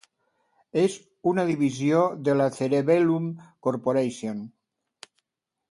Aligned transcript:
És 0.83 0.95
una 1.31 1.45
divisió 1.49 1.99
de 2.29 2.35
la 2.41 2.49
Cerebellum 2.57 3.29
Corporation. 3.69 4.41